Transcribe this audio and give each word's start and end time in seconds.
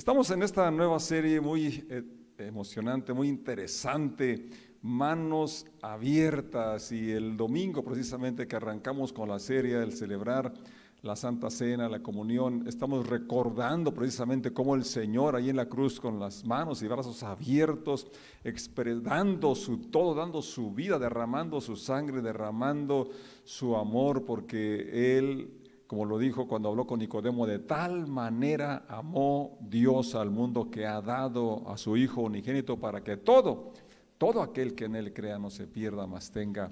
Estamos 0.00 0.30
en 0.30 0.42
esta 0.42 0.70
nueva 0.70 0.98
serie 0.98 1.42
muy 1.42 1.84
eh, 1.90 2.02
emocionante, 2.38 3.12
muy 3.12 3.28
interesante, 3.28 4.48
manos 4.80 5.66
abiertas 5.82 6.90
y 6.90 7.10
el 7.10 7.36
domingo 7.36 7.84
precisamente 7.84 8.48
que 8.48 8.56
arrancamos 8.56 9.12
con 9.12 9.28
la 9.28 9.38
serie, 9.38 9.76
el 9.76 9.92
celebrar 9.92 10.54
la 11.02 11.16
Santa 11.16 11.50
Cena, 11.50 11.86
la 11.86 12.02
comunión, 12.02 12.64
estamos 12.66 13.06
recordando 13.06 13.92
precisamente 13.92 14.54
cómo 14.54 14.74
el 14.74 14.84
Señor 14.84 15.36
ahí 15.36 15.50
en 15.50 15.56
la 15.56 15.68
cruz 15.68 16.00
con 16.00 16.18
las 16.18 16.46
manos 16.46 16.80
y 16.80 16.88
brazos 16.88 17.22
abiertos, 17.22 18.06
dando 19.02 19.54
su 19.54 19.90
todo, 19.90 20.14
dando 20.14 20.40
su 20.40 20.72
vida, 20.72 20.98
derramando 20.98 21.60
su 21.60 21.76
sangre, 21.76 22.22
derramando 22.22 23.10
su 23.44 23.76
amor, 23.76 24.24
porque 24.24 25.18
Él 25.18 25.59
como 25.90 26.04
lo 26.04 26.18
dijo 26.18 26.46
cuando 26.46 26.68
habló 26.68 26.86
con 26.86 27.00
Nicodemo, 27.00 27.48
de 27.48 27.58
tal 27.58 28.06
manera 28.06 28.84
amó 28.86 29.58
Dios 29.60 30.14
al 30.14 30.30
mundo 30.30 30.70
que 30.70 30.86
ha 30.86 31.00
dado 31.00 31.68
a 31.68 31.76
su 31.76 31.96
Hijo 31.96 32.20
unigénito 32.20 32.78
para 32.78 33.02
que 33.02 33.16
todo, 33.16 33.72
todo 34.16 34.40
aquel 34.40 34.76
que 34.76 34.84
en 34.84 34.94
Él 34.94 35.12
crea 35.12 35.36
no 35.36 35.50
se 35.50 35.66
pierda, 35.66 36.06
mas 36.06 36.30
tenga 36.30 36.70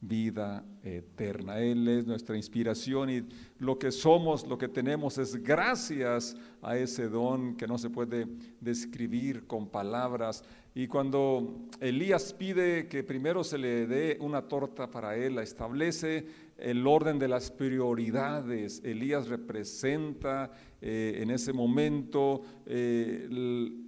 vida 0.00 0.64
eterna. 0.84 1.58
Él 1.58 1.88
es 1.88 2.06
nuestra 2.06 2.36
inspiración 2.36 3.10
y 3.10 3.26
lo 3.58 3.76
que 3.76 3.90
somos, 3.90 4.46
lo 4.46 4.56
que 4.56 4.68
tenemos 4.68 5.18
es 5.18 5.42
gracias 5.42 6.36
a 6.62 6.76
ese 6.76 7.08
don 7.08 7.56
que 7.56 7.66
no 7.66 7.76
se 7.76 7.90
puede 7.90 8.28
describir 8.60 9.48
con 9.48 9.68
palabras. 9.68 10.44
Y 10.74 10.86
cuando 10.86 11.66
Elías 11.80 12.32
pide 12.32 12.86
que 12.86 13.02
primero 13.02 13.42
se 13.42 13.58
le 13.58 13.88
dé 13.88 14.16
una 14.20 14.42
torta 14.42 14.88
para 14.88 15.16
él, 15.16 15.34
la 15.34 15.42
establece 15.42 16.26
el 16.60 16.86
orden 16.86 17.18
de 17.18 17.28
las 17.28 17.50
prioridades. 17.50 18.82
Elías 18.84 19.28
representa 19.28 20.50
eh, 20.80 21.18
en 21.22 21.30
ese 21.30 21.52
momento 21.52 22.42
eh, 22.66 23.28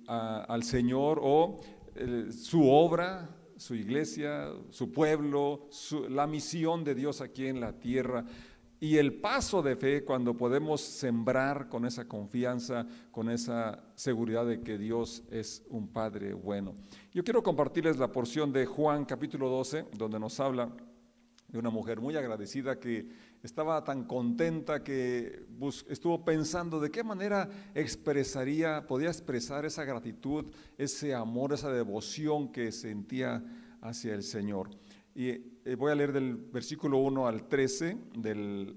al 0.07 0.63
Señor 0.63 1.21
o 1.23 1.61
eh, 1.95 2.27
su 2.31 2.69
obra, 2.69 3.29
su 3.57 3.75
iglesia, 3.75 4.51
su 4.71 4.91
pueblo, 4.91 5.69
la 6.09 6.27
misión 6.27 6.85
de 6.85 6.95
Dios 6.95 7.21
aquí 7.21 7.47
en 7.47 7.61
la 7.61 7.79
tierra. 7.79 8.25
Y 8.81 8.97
el 8.97 9.15
paso 9.15 9.63
de 9.63 9.77
fe 9.77 10.05
cuando 10.05 10.37
podemos 10.37 10.81
sembrar 10.81 11.69
con 11.69 11.87
esa 11.87 12.09
confianza, 12.09 12.85
con 13.13 13.31
esa 13.31 13.85
seguridad 13.95 14.45
de 14.45 14.61
que 14.61 14.77
Dios 14.77 15.23
es 15.31 15.63
un 15.69 15.87
Padre 15.87 16.35
bueno. 16.35 16.75
Yo 17.13 17.23
quiero 17.23 17.45
compartirles 17.45 17.99
la 17.99 18.11
porción 18.11 18.53
de 18.53 18.67
Juan 18.67 19.05
capítulo 19.05 19.49
12, 19.49 19.87
donde 19.97 20.19
nos 20.19 20.41
habla 20.41 20.73
de 21.53 21.59
una 21.59 21.69
mujer 21.69 22.01
muy 22.01 22.17
agradecida 22.17 22.81
que 22.81 23.07
estaba 23.43 23.85
tan 23.85 24.05
contenta 24.05 24.83
que 24.83 25.45
estuvo 25.89 26.25
pensando 26.25 26.81
de 26.81 26.91
qué 26.91 27.05
manera 27.05 27.49
expresaría, 27.75 28.87
podía 28.87 29.09
expresar 29.09 29.67
esa 29.67 29.85
gratitud, 29.85 30.47
ese 30.79 31.15
amor, 31.15 31.53
esa 31.53 31.71
devoción 31.71 32.51
que 32.51 32.73
sentía 32.73 33.45
hacia 33.83 34.15
el 34.15 34.23
Señor. 34.23 34.71
Y 35.15 35.29
eh, 35.29 35.77
voy 35.77 35.93
a 35.93 35.95
leer 35.95 36.13
del 36.13 36.37
versículo 36.37 36.99
1 36.99 37.27
al 37.27 37.47
13 37.47 37.99
del 38.17 38.75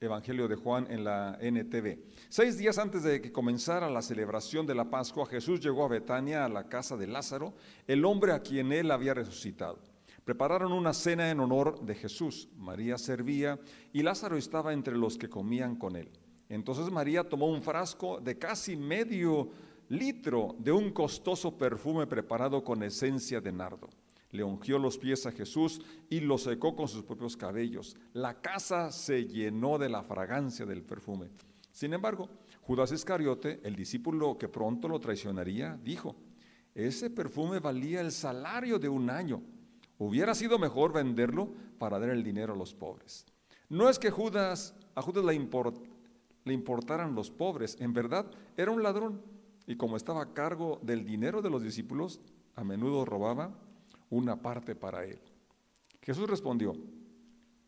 Evangelio 0.00 0.48
de 0.48 0.56
Juan 0.56 0.86
en 0.90 1.04
la 1.04 1.36
NTV. 1.38 1.98
Seis 2.30 2.56
días 2.56 2.78
antes 2.78 3.02
de 3.02 3.20
que 3.20 3.30
comenzara 3.30 3.90
la 3.90 4.00
celebración 4.00 4.66
de 4.66 4.74
la 4.74 4.88
Pascua, 4.88 5.26
Jesús 5.26 5.60
llegó 5.60 5.84
a 5.84 5.88
Betania, 5.88 6.46
a 6.46 6.48
la 6.48 6.68
casa 6.68 6.96
de 6.96 7.08
Lázaro, 7.08 7.54
el 7.86 8.06
hombre 8.06 8.32
a 8.32 8.40
quien 8.40 8.72
él 8.72 8.90
había 8.90 9.12
resucitado. 9.12 9.95
Prepararon 10.26 10.72
una 10.72 10.92
cena 10.92 11.30
en 11.30 11.38
honor 11.38 11.80
de 11.82 11.94
Jesús. 11.94 12.48
María 12.56 12.98
servía 12.98 13.60
y 13.92 14.02
Lázaro 14.02 14.36
estaba 14.36 14.72
entre 14.72 14.96
los 14.96 15.16
que 15.16 15.28
comían 15.28 15.76
con 15.76 15.94
él. 15.94 16.10
Entonces 16.48 16.90
María 16.90 17.28
tomó 17.28 17.46
un 17.46 17.62
frasco 17.62 18.18
de 18.20 18.36
casi 18.36 18.76
medio 18.76 19.50
litro 19.88 20.56
de 20.58 20.72
un 20.72 20.90
costoso 20.90 21.56
perfume 21.56 22.08
preparado 22.08 22.64
con 22.64 22.82
esencia 22.82 23.40
de 23.40 23.52
nardo. 23.52 23.88
Le 24.32 24.42
ungió 24.42 24.80
los 24.80 24.98
pies 24.98 25.26
a 25.26 25.30
Jesús 25.30 25.80
y 26.10 26.18
lo 26.18 26.38
secó 26.38 26.74
con 26.74 26.88
sus 26.88 27.04
propios 27.04 27.36
cabellos. 27.36 27.96
La 28.12 28.40
casa 28.40 28.90
se 28.90 29.26
llenó 29.26 29.78
de 29.78 29.88
la 29.88 30.02
fragancia 30.02 30.66
del 30.66 30.82
perfume. 30.82 31.28
Sin 31.70 31.94
embargo, 31.94 32.28
Judas 32.62 32.90
Iscariote, 32.90 33.60
el 33.62 33.76
discípulo 33.76 34.36
que 34.36 34.48
pronto 34.48 34.88
lo 34.88 34.98
traicionaría, 34.98 35.78
dijo, 35.84 36.16
ese 36.74 37.10
perfume 37.10 37.60
valía 37.60 38.00
el 38.00 38.10
salario 38.10 38.80
de 38.80 38.88
un 38.88 39.08
año. 39.08 39.40
Hubiera 39.98 40.34
sido 40.34 40.58
mejor 40.58 40.92
venderlo 40.92 41.52
para 41.78 41.98
dar 41.98 42.10
el 42.10 42.22
dinero 42.22 42.52
a 42.52 42.56
los 42.56 42.74
pobres. 42.74 43.24
No 43.68 43.88
es 43.88 43.98
que 43.98 44.10
Judas, 44.10 44.74
a 44.94 45.02
Judas 45.02 45.24
le, 45.24 45.32
le 46.44 46.54
importaran 46.54 47.14
los 47.14 47.30
pobres, 47.30 47.76
en 47.80 47.92
verdad 47.92 48.30
era 48.56 48.70
un 48.70 48.82
ladrón 48.82 49.22
y 49.66 49.76
como 49.76 49.96
estaba 49.96 50.22
a 50.22 50.32
cargo 50.32 50.78
del 50.82 51.04
dinero 51.04 51.42
de 51.42 51.50
los 51.50 51.62
discípulos, 51.62 52.20
a 52.54 52.62
menudo 52.62 53.04
robaba 53.04 53.58
una 54.10 54.40
parte 54.40 54.74
para 54.74 55.04
él. 55.04 55.18
Jesús 56.02 56.28
respondió, 56.30 56.74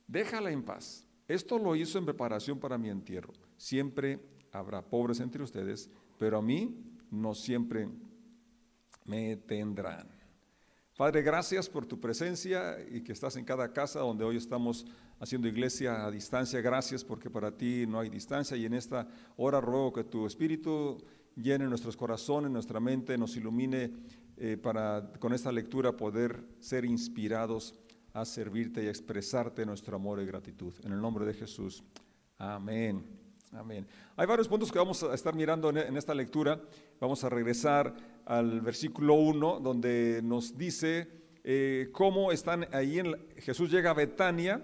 déjala 0.06 0.50
en 0.50 0.62
paz. 0.62 1.04
Esto 1.26 1.58
lo 1.58 1.74
hizo 1.74 1.98
en 1.98 2.04
preparación 2.04 2.58
para 2.58 2.78
mi 2.78 2.88
entierro. 2.88 3.32
Siempre 3.56 4.20
habrá 4.52 4.80
pobres 4.82 5.20
entre 5.20 5.42
ustedes, 5.42 5.90
pero 6.18 6.38
a 6.38 6.42
mí 6.42 6.96
no 7.10 7.34
siempre 7.34 7.88
me 9.04 9.36
tendrán. 9.36 10.17
Padre, 10.98 11.22
gracias 11.22 11.68
por 11.68 11.86
tu 11.86 12.00
presencia 12.00 12.76
y 12.90 13.02
que 13.02 13.12
estás 13.12 13.36
en 13.36 13.44
cada 13.44 13.72
casa 13.72 14.00
donde 14.00 14.24
hoy 14.24 14.36
estamos 14.36 14.84
haciendo 15.20 15.46
iglesia 15.46 16.04
a 16.04 16.10
distancia. 16.10 16.60
Gracias 16.60 17.04
porque 17.04 17.30
para 17.30 17.56
ti 17.56 17.86
no 17.86 18.00
hay 18.00 18.08
distancia 18.08 18.56
y 18.56 18.66
en 18.66 18.74
esta 18.74 19.06
hora 19.36 19.60
ruego 19.60 19.92
que 19.92 20.02
tu 20.02 20.26
Espíritu 20.26 20.98
llene 21.36 21.66
nuestros 21.66 21.96
corazones, 21.96 22.50
nuestra 22.50 22.80
mente, 22.80 23.16
nos 23.16 23.36
ilumine 23.36 23.92
eh, 24.38 24.56
para 24.60 25.12
con 25.20 25.32
esta 25.32 25.52
lectura 25.52 25.96
poder 25.96 26.44
ser 26.58 26.84
inspirados 26.84 27.78
a 28.12 28.24
servirte 28.24 28.82
y 28.82 28.88
a 28.88 28.90
expresarte 28.90 29.64
nuestro 29.64 29.94
amor 29.94 30.20
y 30.20 30.26
gratitud. 30.26 30.74
En 30.82 30.90
el 30.90 31.00
nombre 31.00 31.24
de 31.24 31.34
Jesús. 31.34 31.84
Amén. 32.38 33.17
Amén. 33.52 33.86
Hay 34.16 34.26
varios 34.26 34.46
puntos 34.46 34.70
que 34.70 34.78
vamos 34.78 35.02
a 35.02 35.14
estar 35.14 35.34
mirando 35.34 35.70
en 35.70 35.96
esta 35.96 36.14
lectura. 36.14 36.60
Vamos 37.00 37.24
a 37.24 37.30
regresar 37.30 37.94
al 38.26 38.60
versículo 38.60 39.14
1, 39.14 39.60
donde 39.60 40.20
nos 40.22 40.56
dice 40.58 41.08
eh, 41.44 41.88
cómo 41.92 42.30
están 42.30 42.68
ahí, 42.72 42.98
en, 42.98 43.16
Jesús 43.38 43.70
llega 43.70 43.90
a 43.90 43.94
Betania, 43.94 44.62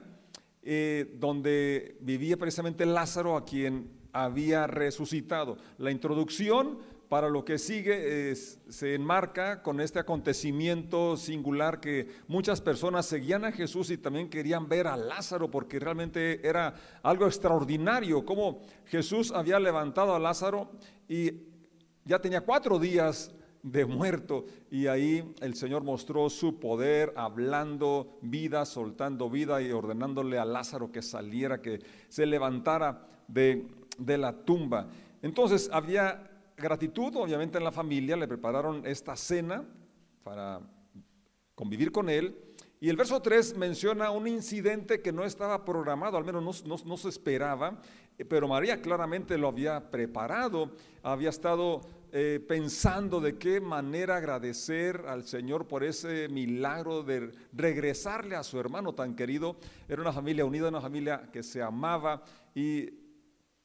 eh, 0.62 1.16
donde 1.18 1.96
vivía 2.00 2.36
precisamente 2.36 2.84
Lázaro, 2.84 3.36
a 3.38 3.44
quien 3.46 3.90
había 4.12 4.66
resucitado. 4.66 5.56
La 5.78 5.90
introducción 5.90 6.78
para 7.14 7.28
lo 7.28 7.44
que 7.44 7.58
sigue 7.58 8.34
se 8.34 8.94
enmarca 8.96 9.62
con 9.62 9.80
este 9.80 10.00
acontecimiento 10.00 11.16
singular 11.16 11.78
que 11.78 12.08
muchas 12.26 12.60
personas 12.60 13.06
seguían 13.06 13.44
a 13.44 13.52
Jesús 13.52 13.90
y 13.90 13.98
también 13.98 14.28
querían 14.28 14.68
ver 14.68 14.88
a 14.88 14.96
Lázaro 14.96 15.48
porque 15.48 15.78
realmente 15.78 16.44
era 16.44 16.74
algo 17.04 17.26
extraordinario, 17.26 18.24
como 18.24 18.62
Jesús 18.86 19.30
había 19.30 19.60
levantado 19.60 20.12
a 20.12 20.18
Lázaro 20.18 20.72
y 21.08 21.34
ya 22.04 22.18
tenía 22.18 22.40
cuatro 22.40 22.80
días 22.80 23.32
de 23.62 23.84
muerto. 23.84 24.46
Y 24.68 24.88
ahí 24.88 25.36
el 25.40 25.54
Señor 25.54 25.84
mostró 25.84 26.28
su 26.28 26.58
poder, 26.58 27.12
hablando 27.14 28.18
vida, 28.22 28.64
soltando 28.64 29.30
vida 29.30 29.62
y 29.62 29.70
ordenándole 29.70 30.36
a 30.36 30.44
Lázaro 30.44 30.90
que 30.90 31.00
saliera, 31.00 31.62
que 31.62 31.78
se 32.08 32.26
levantara 32.26 33.06
de, 33.28 33.68
de 33.98 34.18
la 34.18 34.32
tumba. 34.32 34.88
Entonces 35.22 35.70
había 35.72 36.33
gratitud, 36.56 37.14
obviamente, 37.16 37.58
en 37.58 37.64
la 37.64 37.72
familia, 37.72 38.16
le 38.16 38.28
prepararon 38.28 38.86
esta 38.86 39.16
cena 39.16 39.64
para 40.22 40.60
convivir 41.54 41.92
con 41.92 42.08
él. 42.08 42.36
Y 42.80 42.90
el 42.90 42.96
verso 42.96 43.20
3 43.22 43.56
menciona 43.56 44.10
un 44.10 44.26
incidente 44.26 45.00
que 45.00 45.12
no 45.12 45.24
estaba 45.24 45.64
programado, 45.64 46.18
al 46.18 46.24
menos 46.24 46.66
no, 46.66 46.96
se 46.98 47.08
esperaba, 47.08 47.80
pero 48.28 48.46
María 48.46 48.82
claramente 48.82 49.38
lo 49.38 49.48
había 49.48 49.90
preparado, 49.90 50.70
había 51.02 51.30
estado 51.30 51.80
eh, 52.12 52.44
pensando 52.46 53.20
de 53.20 53.38
qué 53.38 53.58
manera 53.60 54.16
agradecer 54.16 55.04
al 55.08 55.24
Señor 55.24 55.66
por 55.66 55.82
ese 55.82 56.28
milagro 56.28 57.02
de 57.02 57.32
regresarle 57.54 58.36
a 58.36 58.42
su 58.42 58.60
hermano 58.60 58.94
tan 58.94 59.16
querido. 59.16 59.56
Era 59.88 60.02
una 60.02 60.12
familia 60.12 60.44
unida, 60.44 60.68
una 60.68 60.82
familia 60.82 61.30
que 61.32 61.42
se 61.42 61.62
amaba 61.62 62.22
y 62.54 62.90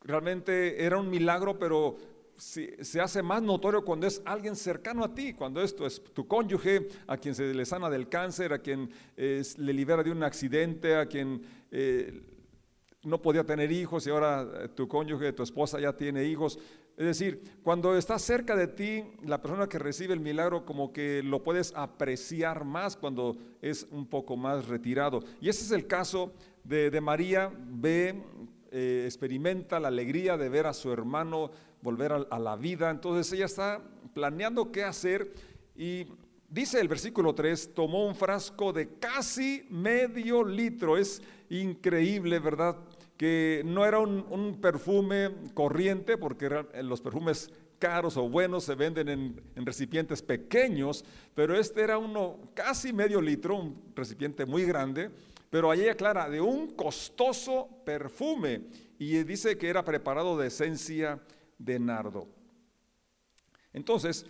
realmente 0.02 0.84
era 0.86 0.98
un 0.98 1.10
milagro, 1.10 1.60
pero 1.60 1.98
se, 2.40 3.02
hace 3.02 3.22
más 3.22 3.42
notorio 3.42 3.84
cuando 3.84 4.08
es 4.08 4.22
alguien 4.26 4.56
cercano 4.56 5.04
a 5.04 5.14
ti, 5.14 5.34
cuando 5.34 5.62
esto 5.62 5.86
es 5.86 6.02
tu 6.14 6.28
cónyuge, 6.28 6.88
a 7.08 7.18
quien 7.18 7.36
se 7.36 7.54
le 7.54 7.66
sana 7.66 7.90
del 7.90 8.08
cáncer, 8.08 8.54
a 8.54 8.60
quien 8.60 8.90
le 9.16 9.74
libera 9.74 10.04
de 10.04 10.12
un 10.12 10.24
accidente, 10.24 10.96
a 10.96 11.06
quien 11.06 11.42
eh, 11.72 12.22
no 13.04 13.22
podía 13.22 13.44
tener 13.44 13.72
hijos 13.72 14.06
y 14.08 14.10
ahora 14.10 14.48
eh, 14.64 14.68
tu 14.70 14.88
cónyuge, 14.88 15.34
tu 15.34 15.44
esposa 15.44 15.80
ya 15.80 15.96
tiene 15.96 16.26
hijos. 16.26 16.60
Es 16.98 17.06
decir, 17.06 17.60
cuando 17.64 17.96
está 17.96 18.20
cerca 18.20 18.58
de 18.58 18.68
ti, 18.68 19.04
la 19.24 19.42
persona 19.42 19.68
que 19.68 19.80
recibe 19.80 20.14
el 20.14 20.20
milagro 20.20 20.66
como 20.66 20.92
que 20.92 21.24
lo 21.24 21.44
puedes 21.44 21.74
apreciar 21.76 22.66
más 22.66 22.98
cuando 22.98 23.38
es 23.62 23.88
un 23.92 24.06
poco 24.06 24.36
más 24.36 24.68
retirado. 24.68 25.22
Y 25.40 25.48
ese 25.48 25.64
es 25.64 25.72
el 25.72 25.88
caso 25.88 26.34
de, 26.66 27.00
María, 27.00 27.54
ve, 27.58 28.22
eh, 28.72 29.04
experimenta 29.06 29.80
la 29.80 29.88
alegría 29.88 30.36
de 30.36 30.50
ver 30.50 30.68
a 30.68 30.74
su 30.74 30.92
hermano 30.92 31.52
volver 31.82 32.12
a, 32.30 32.40
la 32.40 32.56
vida. 32.56 32.90
Entonces 32.90 33.32
ella 33.34 33.46
está 33.46 33.82
planeando 34.14 34.72
qué 34.72 34.84
hacer 34.84 35.34
y 35.76 36.06
dice 36.50 36.80
el 36.80 36.88
versículo 36.88 37.34
3, 37.34 37.74
tomó 37.74 38.06
un 38.06 38.16
frasco 38.16 38.74
de 38.74 38.90
casi 39.00 39.66
medio 39.70 40.44
litro. 40.44 40.98
Es 40.98 41.22
increíble, 41.50 42.40
¿verdad? 42.40 42.78
Que 43.18 43.62
no 43.66 43.86
era 43.86 44.00
un, 44.00 44.60
perfume 44.62 45.32
corriente, 45.54 46.18
porque 46.18 46.50
los 46.82 47.02
perfumes 47.02 47.50
caros 47.78 48.18
o 48.18 48.28
buenos 48.28 48.66
se 48.66 48.76
venden 48.76 49.08
en, 49.08 49.42
en, 49.56 49.66
recipientes 49.66 50.22
pequeños, 50.22 51.06
pero 51.34 51.58
este 51.58 51.82
era 51.82 51.98
uno 51.98 52.38
casi 52.54 52.92
medio 52.92 53.22
litro, 53.22 53.56
un 53.56 53.82
recipiente 53.96 54.46
muy 54.46 54.66
grande, 54.66 55.10
pero 55.50 55.72
allí 55.72 55.88
aclara 55.88 56.30
de 56.30 56.42
un 56.42 56.72
costoso 56.72 57.70
perfume 57.86 58.64
y 59.00 59.24
dice 59.24 59.58
que 59.58 59.70
era 59.70 59.84
preparado 59.84 60.38
de 60.38 60.48
esencia 60.48 61.20
de 61.60 61.80
nardo. 61.80 62.28
Entonces, 63.72 64.26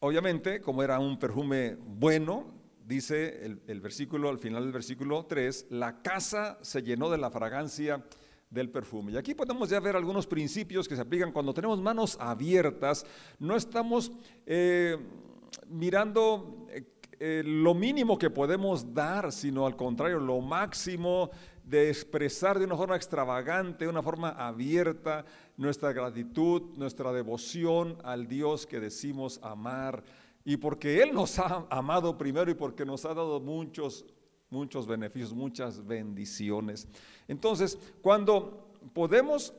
obviamente, 0.00 0.60
como 0.60 0.82
era 0.82 0.98
un 0.98 1.18
perfume 1.18 1.78
bueno, 1.80 2.52
dice 2.84 3.44
el, 3.44 3.80
versículo, 3.80 4.28
al 4.28 4.38
final 4.38 4.62
del 4.64 4.72
versículo 4.72 5.24
3, 5.24 5.68
la 5.70 6.02
casa 6.02 6.58
se 6.62 6.82
llenó 6.82 7.10
de 7.10 7.18
la 7.18 7.30
fragancia 7.30 8.04
del 8.50 8.70
perfume. 8.70 9.12
Y 9.12 9.16
aquí 9.16 9.34
podemos 9.34 9.68
ya 9.68 9.80
ver 9.80 9.96
algunos 9.96 10.26
principios 10.26 10.86
que 10.86 10.94
se 10.94 11.02
aplican 11.02 11.32
cuando 11.32 11.52
tenemos 11.52 11.80
manos 11.80 12.16
abiertas, 12.20 13.04
no 13.38 13.56
estamos 13.56 14.12
eh, 14.46 14.96
mirando 15.68 16.66
eh, 16.70 16.84
eh, 17.18 17.42
lo 17.44 17.74
mínimo 17.74 18.18
que 18.18 18.30
podemos 18.30 18.94
dar, 18.94 19.32
sino 19.32 19.66
al 19.66 19.74
contrario, 19.74 20.20
lo 20.20 20.40
máximo 20.40 21.30
de 21.64 21.88
expresar 21.88 22.58
de 22.58 22.66
una 22.66 22.76
forma 22.76 22.94
extravagante, 22.94 23.84
de 23.84 23.90
una 23.90 24.02
forma 24.02 24.28
abierta, 24.30 25.24
nuestra 25.56 25.92
gratitud, 25.92 26.62
nuestra 26.76 27.12
devoción 27.12 27.98
al 28.04 28.26
Dios 28.26 28.66
que 28.66 28.80
decimos 28.80 29.40
amar. 29.42 30.04
Y 30.44 30.56
porque 30.58 31.02
Él 31.02 31.12
nos 31.12 31.38
ha 31.38 31.66
amado 31.70 32.16
primero 32.16 32.50
y 32.50 32.54
porque 32.54 32.84
nos 32.84 33.04
ha 33.04 33.14
dado 33.14 33.40
muchos, 33.40 34.04
muchos 34.50 34.86
beneficios, 34.86 35.32
muchas 35.32 35.84
bendiciones. 35.84 36.86
Entonces, 37.26 37.78
cuando 38.00 38.70
podemos 38.92 39.52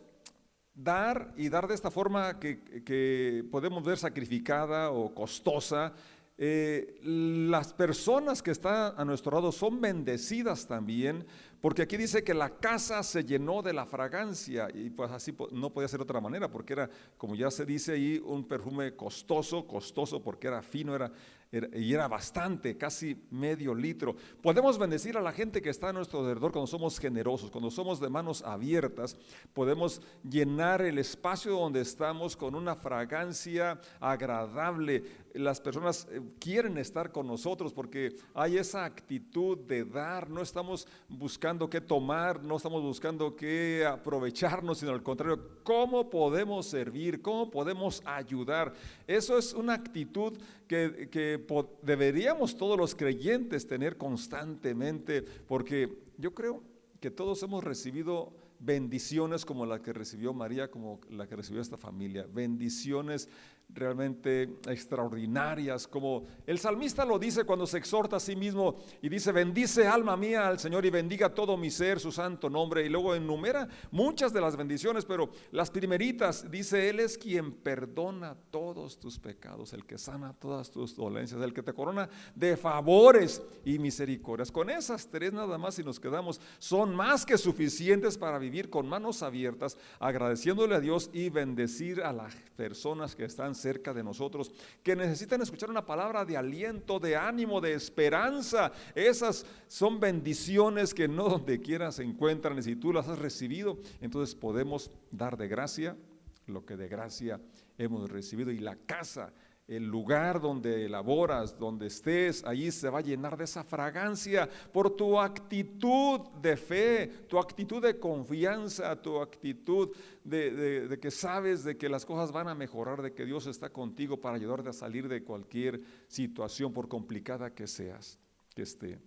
dar 0.74 1.34
y 1.36 1.50
dar 1.50 1.68
de 1.68 1.74
esta 1.74 1.92
forma 1.92 2.40
que, 2.40 2.64
que 2.86 3.44
podemos 3.52 3.84
ver 3.84 3.98
sacrificada 3.98 4.92
o 4.92 5.14
costosa, 5.14 5.94
eh, 6.40 7.00
las 7.02 7.74
personas 7.74 8.44
que 8.44 8.52
están 8.52 8.94
a 8.96 9.04
nuestro 9.04 9.32
lado 9.32 9.52
son 9.52 9.82
bendecidas 9.82 10.68
también, 10.68 11.26
porque 11.62 11.82
aquí 11.82 11.98
dice 11.98 12.24
que 12.24 12.36
la 12.36 12.58
casa 12.58 13.02
se 13.02 13.24
llenó 13.24 13.64
de 13.64 13.74
la 13.74 13.88
fragancia 13.88 14.68
y 14.72 14.92
pues 14.92 15.10
así 15.10 15.36
no 15.52 15.74
podía 15.74 15.88
ser 15.88 16.00
de 16.00 16.04
otra 16.04 16.22
manera, 16.22 16.52
porque 16.52 16.74
era, 16.74 16.90
como 17.18 17.36
ya 17.36 17.50
se 17.50 17.66
dice 17.66 17.94
ahí, 17.94 18.22
un 18.24 18.48
perfume 18.48 18.96
costoso, 18.96 19.66
costoso 19.66 20.22
porque 20.22 20.48
era 20.48 20.62
fino, 20.62 20.94
era 20.94 21.12
y 21.52 21.94
era 21.94 22.08
bastante, 22.08 22.78
casi 22.78 23.16
medio 23.32 23.74
litro. 23.74 24.16
Podemos 24.42 24.78
bendecir 24.78 25.18
a 25.18 25.22
la 25.22 25.32
gente 25.32 25.62
que 25.62 25.70
está 25.70 25.90
a 25.90 25.94
nuestro 25.94 26.20
alrededor 26.20 26.52
cuando 26.52 26.68
somos 26.68 27.00
generosos, 27.00 27.50
cuando 27.50 27.72
somos 27.72 28.00
de 28.02 28.10
manos 28.10 28.42
abiertas, 28.42 29.18
podemos 29.54 30.02
llenar 30.30 30.82
el 30.82 30.98
espacio 30.98 31.54
donde 31.54 31.82
estamos 31.82 32.36
con 32.36 32.54
una 32.54 32.76
fragancia 32.76 33.80
agradable. 34.00 35.04
Las 35.38 35.62
personas 35.62 36.08
eh, 36.12 36.22
quieren 36.40 36.78
estar 36.78 37.12
con 37.12 37.28
nosotros 37.28 37.74
porque 37.74 38.16
hay 38.34 38.58
esa 38.58 38.86
actitud 38.86 39.58
de 39.58 39.86
dar, 39.86 40.30
no 40.30 40.42
estamos 40.42 40.88
buscando 41.08 41.70
qué 41.70 41.82
tomar, 41.82 42.44
no 42.44 42.58
estamos 42.58 42.82
buscando 42.82 43.36
qué 43.36 43.86
aprovecharnos, 43.86 44.80
sino 44.80 44.92
al 44.92 45.04
contrario, 45.04 45.62
cómo 45.64 46.10
podemos 46.10 46.68
servir, 46.68 47.22
cómo 47.22 47.50
podemos 47.52 48.02
ayudar. 48.06 48.74
Eso 49.06 49.38
es 49.38 49.54
una 49.54 49.74
actitud 49.74 50.38
que, 50.68 51.46
deberíamos 51.82 52.58
todos 52.58 52.78
los 52.78 52.96
creyentes 52.96 53.68
tener 53.68 53.98
constantemente, 53.98 55.22
porque 55.22 55.98
yo 56.18 56.34
creo 56.34 56.64
que 57.00 57.12
todos 57.12 57.42
hemos 57.44 57.64
recibido 57.64 58.34
bendiciones 58.60 59.46
como 59.46 59.66
la 59.66 59.82
que 59.82 59.94
recibió 59.94 60.34
María, 60.34 60.70
como 60.70 61.00
la 61.10 61.28
que 61.28 61.36
recibió 61.36 61.62
esta 61.62 61.78
familia, 61.78 62.28
bendiciones 62.32 63.30
realmente 63.70 64.58
extraordinarias, 64.68 65.88
como 65.88 66.26
el 66.46 66.58
salmista 66.58 67.06
lo 67.06 67.20
dice 67.20 67.44
cuando 67.44 67.68
se 67.68 67.78
exhorta 67.78 68.16
a 68.16 68.20
sí 68.20 68.36
mismo 68.36 68.78
y 69.02 69.10
dice, 69.10 69.32
bendice 69.32 69.88
alma 69.88 70.16
mía 70.16 70.48
al 70.48 70.60
Señor 70.60 70.86
y 70.86 70.90
bendiga 70.90 71.34
todo 71.34 71.58
mi 71.58 71.70
ser, 71.70 72.00
su 72.00 72.12
santo 72.12 72.50
nombre, 72.50 72.86
y 72.86 72.90
luego 72.90 73.14
enumera 73.14 73.68
muchas 73.92 74.34
de 74.34 74.42
las 74.42 74.56
bendiciones, 74.56 75.06
pero 75.06 75.30
las 75.52 75.70
primeritas, 75.70 76.50
dice, 76.50 76.90
Él 76.90 77.00
es 77.00 77.18
quien 77.18 77.52
perdona 77.52 78.36
todos 78.50 79.00
tus 79.00 79.20
pecados, 79.20 79.74
el 79.74 79.86
que 79.86 79.98
sana 79.98 80.34
todas 80.34 80.72
tus 80.72 80.96
dolencias, 80.96 81.42
el 81.42 81.54
que 81.54 81.64
te 81.64 81.74
corona 81.74 82.10
de 82.36 82.58
favores 82.58 83.42
y 83.66 83.80
misericordias. 83.80 84.52
Con 84.52 84.70
esas 84.70 85.08
tres 85.08 85.34
nada 85.34 85.58
más, 85.58 85.76
si 85.76 85.84
nos 85.84 86.00
quedamos, 86.00 86.40
son 86.58 86.96
más 86.96 87.26
que 87.26 87.38
suficientes 87.38 88.18
para 88.18 88.40
vivir 88.40 88.70
con 88.70 88.88
manos 88.88 89.22
abiertas, 89.24 89.78
agradeciéndole 90.00 90.76
a 90.76 90.80
Dios 90.80 91.10
y 91.14 91.30
bendecir 91.30 92.02
a 92.02 92.14
las 92.14 92.34
personas 92.56 93.16
que 93.16 93.26
están 93.26 93.56
cerca 93.58 93.94
de 93.94 94.04
nosotros, 94.04 94.52
que 94.84 94.96
necesitan 94.96 95.42
escuchar 95.42 95.70
una 95.70 95.86
palabra 95.86 96.24
de 96.26 96.38
aliento, 96.38 97.00
de 97.00 97.16
ánimo, 97.16 97.60
de 97.60 97.74
esperanza. 97.74 98.72
Esas 98.96 99.46
son 99.68 100.00
bendiciones 100.00 100.94
que 100.94 101.08
no 101.08 101.30
donde 101.30 101.60
quiera 101.60 101.92
se 101.92 102.04
encuentran 102.04 102.58
y 102.58 102.64
si 102.64 102.76
tú 102.76 102.94
las 102.94 103.08
has 103.08 103.20
recibido, 103.20 103.78
entonces 104.02 104.36
podemos 104.36 104.92
dar 105.12 105.38
de 105.38 105.48
gracia 105.48 105.98
lo 106.46 106.66
que 106.66 106.78
de 106.78 106.88
gracia 106.88 107.40
hemos 107.78 108.10
recibido 108.10 108.52
y 108.52 108.60
la 108.60 108.76
casa 108.76 109.34
el 109.68 109.86
lugar 109.86 110.40
donde 110.40 110.88
laboras, 110.88 111.60
donde 111.60 111.88
estés, 111.88 112.44
allí 112.46 112.72
se 112.72 112.90
va 112.90 113.00
a 113.00 113.02
llenar 113.02 113.36
de 113.36 113.44
esa 113.44 113.66
fragancia 113.66 114.50
por 114.72 114.96
tu 114.96 115.20
actitud 115.20 116.22
de 116.42 116.56
fe, 116.56 117.08
tu 117.28 117.38
actitud 117.38 117.82
de 117.82 118.00
confianza, 118.00 119.02
tu 119.02 119.20
actitud 119.20 119.90
de, 120.24 120.98
que 121.02 121.12
sabes 121.12 121.66
de 121.66 121.78
que 121.78 121.90
las 121.90 122.06
cosas 122.06 122.32
van 122.32 122.48
a 122.48 122.56
mejorar, 122.56 123.02
de 123.02 123.14
que 123.14 123.26
Dios 123.26 123.46
está 123.46 123.70
contigo 123.70 124.22
para 124.22 124.38
ayudarte 124.38 124.70
a 124.70 124.74
salir 124.74 125.10
de 125.10 125.24
cualquier 125.24 125.82
situación, 126.08 126.72
por 126.72 126.88
complicada 126.88 127.54
que 127.54 127.68
seas, 127.68 128.18
que 128.56 128.62
esté. 128.62 129.00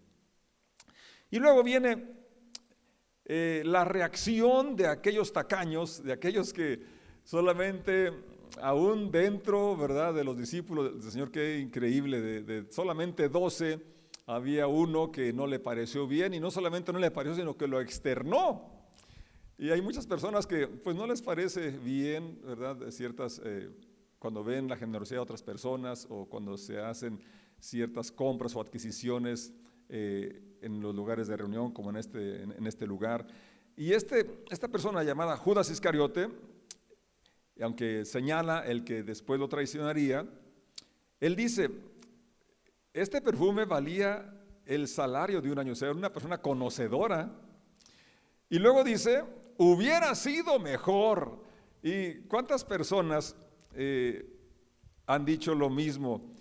Y 1.30 1.38
luego 1.38 1.62
viene 1.62 2.06
eh, 3.24 3.62
la 3.64 3.86
reacción 3.86 4.76
de 4.76 4.88
aquellos 4.88 5.32
tacaños, 5.32 6.02
de 6.02 6.12
aquellos 6.12 6.52
que 6.52 6.82
solamente 7.24 8.12
aún 8.60 9.10
dentro, 9.10 9.76
¿verdad?, 9.76 10.14
de 10.14 10.24
los 10.24 10.36
discípulos 10.36 11.02
del 11.02 11.12
Señor, 11.12 11.30
qué 11.30 11.58
increíble, 11.58 12.20
de, 12.20 12.66
solamente 12.70 13.28
doce, 13.28 13.80
había 14.26 14.66
uno 14.66 15.10
que 15.10 15.32
no 15.32 15.46
le 15.46 15.58
pareció 15.58 16.06
bien 16.06 16.34
y 16.34 16.40
no 16.40 16.50
solamente 16.50 16.92
no 16.92 16.98
le 16.98 17.10
pareció, 17.10 17.36
sino 17.36 17.56
que 17.56 17.66
lo 17.66 17.80
externó. 17.80 18.80
Y 19.58 19.70
hay 19.70 19.82
muchas 19.82 20.06
personas 20.06 20.46
que 20.46 20.66
pues 20.66 20.96
no 20.96 21.06
les 21.06 21.20
parece 21.20 21.70
bien, 21.70 22.40
¿verdad?, 22.44 22.90
ciertas, 22.90 23.40
eh, 23.44 23.70
cuando 24.18 24.42
ven 24.42 24.68
la 24.68 24.76
generosidad 24.76 25.18
de 25.18 25.22
otras 25.22 25.42
personas 25.42 26.06
o 26.08 26.26
cuando 26.26 26.56
se 26.56 26.78
hacen 26.78 27.20
ciertas 27.58 28.10
compras 28.10 28.56
o 28.56 28.60
adquisiciones 28.60 29.52
eh, 29.88 30.42
en 30.62 30.80
los 30.80 30.94
lugares 30.94 31.26
de 31.26 31.36
reunión, 31.36 31.72
como 31.72 31.90
en 31.90 31.96
este, 31.96 32.42
en, 32.42 32.66
este 32.66 32.86
lugar. 32.86 33.26
Y 33.76 33.92
este, 33.92 34.44
esta 34.50 34.68
persona 34.68 35.02
llamada 35.02 35.36
Judas 35.36 35.70
Iscariote, 35.70 36.28
aunque 37.60 38.04
señala 38.04 38.64
el 38.66 38.84
que 38.84 39.02
después 39.02 39.40
lo 39.40 39.48
traicionaría, 39.48 40.26
él 41.20 41.36
dice, 41.36 41.70
este 42.92 43.20
perfume 43.20 43.64
valía 43.64 44.34
el 44.64 44.88
salario 44.88 45.40
de 45.40 45.50
un 45.50 45.58
año, 45.58 45.72
o 45.72 45.76
sea, 45.76 45.88
era 45.88 45.98
una 45.98 46.12
persona 46.12 46.38
conocedora. 46.38 47.30
Y 48.48 48.58
luego 48.58 48.82
dice, 48.84 49.24
hubiera 49.58 50.14
sido 50.14 50.58
mejor. 50.58 51.44
¿Y 51.82 52.22
cuántas 52.22 52.64
personas 52.64 53.36
eh, 53.74 54.26
han 55.06 55.24
dicho 55.24 55.54
lo 55.54 55.70
mismo? 55.70 56.34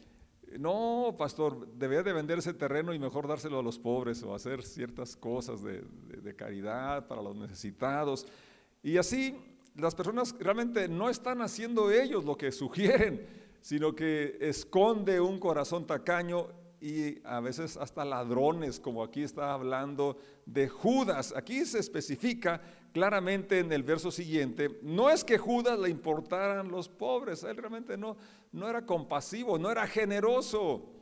No, 0.58 1.16
pastor, 1.18 1.68
debía 1.76 2.02
de 2.02 2.14
vender 2.14 2.40
ese 2.40 2.54
terreno 2.54 2.94
y 2.94 3.00
mejor 3.00 3.28
dárselo 3.28 3.60
a 3.60 3.64
los 3.64 3.78
pobres 3.78 4.24
o 4.24 4.34
hacer 4.34 4.64
ciertas 4.64 5.16
cosas 5.16 5.62
de 5.62 6.36
caridad 6.36 7.08
para 7.08 7.22
los 7.22 7.36
necesitados. 7.36 8.26
Y 8.82 8.98
así 8.98 9.36
las 9.80 9.96
personas 9.96 10.36
realmente 10.40 10.88
no 10.88 11.10
están 11.10 11.42
haciendo 11.42 11.92
ellos 11.92 12.26
lo 12.26 12.38
que 12.38 12.52
sugieren, 12.52 13.26
sino 13.62 13.96
que 13.96 14.38
esconde 14.42 15.20
un 15.20 15.40
corazón 15.40 15.86
tacaño 15.86 16.48
y 16.82 17.20
a 17.26 17.40
veces 17.42 17.76
hasta 17.78 18.06
ladrones, 18.06 18.80
como 18.80 19.04
aquí 19.04 19.24
está 19.24 19.54
hablando 19.54 20.18
de 20.46 20.70
Judas. 20.70 21.34
Aquí 21.36 21.66
se 21.66 21.80
especifica 21.80 22.62
claramente 22.94 23.60
en 23.60 23.72
el 23.72 23.84
verso 23.84 24.12
siguiente, 24.12 24.80
no 24.82 25.10
es 25.10 25.24
que 25.24 25.38
Judas 25.38 25.78
le 25.78 25.90
importaran 25.90 26.70
los 26.70 26.90
pobres, 26.90 27.44
él 27.44 27.58
realmente 27.58 27.98
no, 27.98 28.18
no 28.52 28.68
era 28.68 28.86
compasivo, 28.86 29.60
no 29.60 29.70
era 29.70 29.86
generoso. 29.86 30.96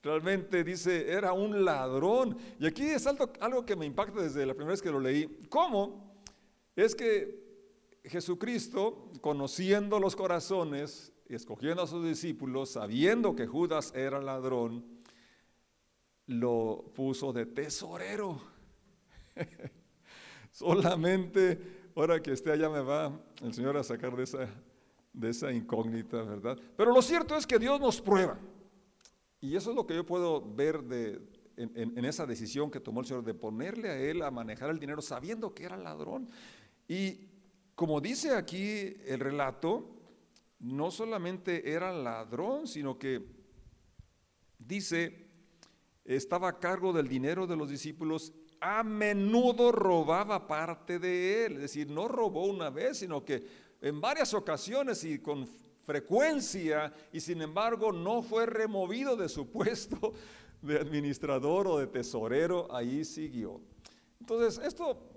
Realmente 0.00 0.62
dice, 0.62 1.10
era 1.10 1.32
un 1.32 1.64
ladrón. 1.64 2.36
Y 2.60 2.66
aquí 2.66 2.84
es 2.84 3.06
algo, 3.06 3.32
algo 3.40 3.66
que 3.66 3.74
me 3.74 3.84
impacta 3.84 4.22
desde 4.22 4.46
la 4.46 4.54
primera 4.54 4.70
vez 4.70 4.80
que 4.80 4.92
lo 4.92 5.00
leí. 5.00 5.40
¿Cómo? 5.48 6.14
Es 6.76 6.94
que 6.94 7.47
Jesucristo, 8.08 9.10
conociendo 9.20 9.98
los 9.98 10.16
corazones 10.16 11.12
y 11.28 11.34
escogiendo 11.34 11.82
a 11.82 11.86
sus 11.86 12.04
discípulos, 12.04 12.70
sabiendo 12.70 13.34
que 13.34 13.46
Judas 13.46 13.92
era 13.94 14.20
ladrón, 14.20 14.84
lo 16.26 16.92
puso 16.94 17.32
de 17.32 17.46
tesorero. 17.46 18.40
Solamente, 20.50 21.90
ahora 21.94 22.20
que 22.22 22.32
esté 22.32 22.52
allá 22.52 22.68
me 22.68 22.80
va 22.80 23.12
el 23.42 23.54
Señor 23.54 23.76
a 23.76 23.84
sacar 23.84 24.16
de 24.16 24.24
esa, 24.24 24.48
de 25.12 25.30
esa 25.30 25.52
incógnita, 25.52 26.22
¿verdad? 26.22 26.58
Pero 26.76 26.92
lo 26.92 27.02
cierto 27.02 27.36
es 27.36 27.46
que 27.46 27.58
Dios 27.58 27.80
nos 27.80 28.00
prueba. 28.00 28.38
Y 29.40 29.54
eso 29.54 29.70
es 29.70 29.76
lo 29.76 29.86
que 29.86 29.94
yo 29.94 30.04
puedo 30.04 30.40
ver 30.40 30.82
de, 30.82 31.20
en, 31.56 32.04
esa 32.04 32.26
decisión 32.26 32.70
que 32.70 32.80
tomó 32.80 33.00
el 33.00 33.06
Señor 33.06 33.24
de 33.24 33.34
ponerle 33.34 33.88
a 33.90 33.98
él 33.98 34.22
a 34.22 34.30
manejar 34.30 34.70
el 34.70 34.78
dinero 34.78 35.02
sabiendo 35.02 35.54
que 35.54 35.64
era 35.64 35.76
ladrón. 35.76 36.28
Y 36.88 37.27
como 37.78 38.00
dice 38.00 38.34
aquí 38.34 38.96
el 39.06 39.20
relato, 39.20 39.88
no 40.58 40.90
solamente 40.90 41.70
era 41.70 41.92
ladrón, 41.92 42.66
sino 42.66 42.98
que 42.98 43.24
dice, 44.58 45.28
estaba 46.04 46.48
a 46.48 46.58
cargo 46.58 46.92
del 46.92 47.06
dinero 47.06 47.46
de 47.46 47.54
los 47.54 47.70
discípulos, 47.70 48.32
a 48.60 48.82
menudo 48.82 49.70
robaba 49.70 50.48
parte 50.48 50.98
de 50.98 51.46
él, 51.46 51.52
es 51.52 51.60
decir, 51.60 51.88
no 51.88 52.08
robó 52.08 52.46
una 52.46 52.68
vez, 52.68 52.98
sino 52.98 53.24
que 53.24 53.46
en 53.80 54.00
varias 54.00 54.34
ocasiones 54.34 55.04
y 55.04 55.20
con 55.20 55.46
frecuencia, 55.84 56.92
y 57.12 57.20
sin 57.20 57.42
embargo 57.42 57.92
no 57.92 58.22
fue 58.22 58.46
removido 58.46 59.14
de 59.14 59.28
su 59.28 59.48
puesto 59.52 60.14
de 60.62 60.80
administrador 60.80 61.68
o 61.68 61.78
de 61.78 61.86
tesorero, 61.86 62.66
ahí 62.74 63.04
siguió. 63.04 63.60
Entonces, 64.18 64.66
esto 64.66 65.07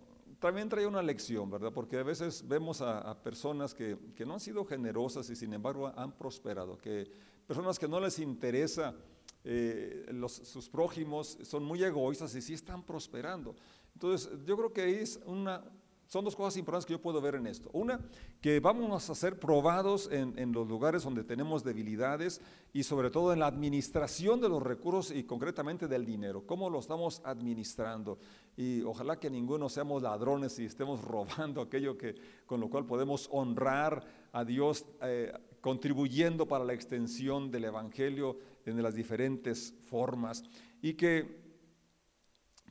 también 0.42 0.68
trae 0.68 0.88
una 0.88 1.04
lección, 1.04 1.52
¿verdad? 1.52 1.72
Porque 1.72 2.00
a 2.00 2.04
veces 2.04 2.46
vemos 2.48 2.82
a, 2.82 3.16
personas 3.22 3.76
que, 3.76 3.96
no 4.26 4.34
han 4.34 4.40
sido 4.40 4.66
generosas 4.66 5.30
y 5.30 5.36
sin 5.36 5.54
embargo 5.54 5.94
han 5.96 6.18
prosperado, 6.18 6.80
que 6.80 7.10
personas 7.46 7.78
que 7.78 7.88
no 7.88 8.00
les 8.00 8.18
interesa 8.18 8.96
eh, 9.44 10.12
sus 10.28 10.68
prójimos, 10.68 11.38
son 11.44 11.64
muy 11.64 11.84
egoístas 11.84 12.34
y 12.34 12.42
sí 12.42 12.56
están 12.56 12.84
prosperando. 12.84 13.56
Entonces, 13.94 14.32
yo 14.44 14.58
creo 14.58 14.74
que 14.74 15.02
es 15.02 15.20
una, 15.26 15.64
son 16.12 16.26
dos 16.26 16.36
cosas 16.36 16.58
importantes 16.58 16.86
que 16.86 16.92
yo 16.92 17.02
puedo 17.02 17.22
ver 17.22 17.36
en 17.36 17.48
esto. 17.48 17.70
Una, 17.72 17.98
que 18.42 18.60
vamos 18.60 19.10
a 19.10 19.16
ser 19.16 19.40
probados 19.40 20.10
en, 20.12 20.52
los 20.52 20.68
lugares 20.68 21.04
donde 21.04 21.24
tenemos 21.24 21.64
debilidades 21.64 22.42
y 22.74 22.84
sobre 22.84 23.10
todo 23.10 23.32
en 23.32 23.40
la 23.40 23.48
administración 23.48 24.42
de 24.42 24.50
los 24.50 24.62
recursos 24.62 25.16
y 25.16 25.24
concretamente 25.24 25.88
del 25.88 26.06
dinero, 26.06 26.46
cómo 26.46 26.70
lo 26.70 26.80
estamos 26.80 27.22
administrando. 27.24 28.20
Y 28.58 28.82
ojalá 28.82 29.22
que 29.22 29.30
ninguno 29.30 29.70
seamos 29.70 30.02
ladrones 30.02 30.60
y 30.60 30.66
estemos 30.66 31.02
robando 31.06 31.62
aquello 31.62 31.98
que, 31.98 32.16
con 32.46 32.60
lo 32.60 32.70
cual 32.70 32.86
podemos 32.86 33.30
honrar 33.32 34.04
a 34.34 34.44
Dios, 34.44 34.86
eh, 35.04 35.32
contribuyendo 35.62 36.46
para 36.46 36.66
la 36.66 36.74
extensión 36.74 37.50
del 37.52 37.64
Evangelio 37.64 38.38
en 38.66 38.84
las 38.84 38.96
diferentes 38.96 39.74
formas. 39.88 40.44
Y 40.82 40.96
que 40.96 41.40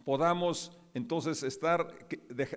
podamos 0.04 0.72
entonces 0.94 1.42
estar, 1.42 1.86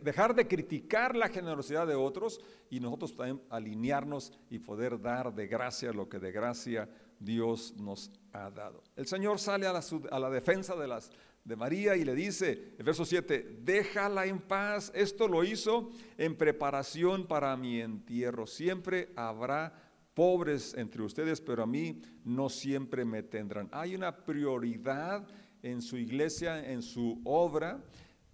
dejar 0.01 0.35
de 0.35 0.47
criticar 0.47 1.15
la 1.15 1.29
generosidad 1.29 1.87
de 1.87 1.95
otros 1.95 2.39
y 2.69 2.79
nosotros 2.79 3.15
también 3.15 3.41
alinearnos 3.49 4.33
y 4.49 4.59
poder 4.59 4.99
dar 4.99 5.33
de 5.33 5.47
gracia 5.47 5.91
lo 5.93 6.09
que 6.09 6.19
de 6.19 6.31
gracia 6.31 6.89
Dios 7.19 7.75
nos 7.77 8.11
ha 8.31 8.49
dado. 8.49 8.83
El 8.95 9.07
Señor 9.07 9.39
sale 9.39 9.67
a 9.67 9.73
la, 9.73 9.83
a 10.11 10.19
la 10.19 10.29
defensa 10.29 10.75
de, 10.75 10.87
las, 10.87 11.11
de 11.43 11.55
María 11.55 11.95
y 11.95 12.03
le 12.03 12.15
dice, 12.15 12.75
el 12.77 12.83
verso 12.83 13.05
7, 13.05 13.59
déjala 13.61 14.25
en 14.25 14.39
paz, 14.39 14.91
esto 14.95 15.27
lo 15.27 15.43
hizo 15.43 15.91
en 16.17 16.35
preparación 16.35 17.27
para 17.27 17.55
mi 17.55 17.81
entierro. 17.81 18.47
Siempre 18.47 19.11
habrá 19.15 19.73
pobres 20.13 20.73
entre 20.75 21.01
ustedes, 21.03 21.41
pero 21.41 21.63
a 21.63 21.67
mí 21.67 22.01
no 22.23 22.49
siempre 22.49 23.05
me 23.05 23.23
tendrán. 23.23 23.69
Hay 23.71 23.95
una 23.95 24.25
prioridad 24.25 25.27
en 25.61 25.81
su 25.81 25.97
iglesia, 25.97 26.69
en 26.71 26.81
su 26.81 27.21
obra, 27.23 27.81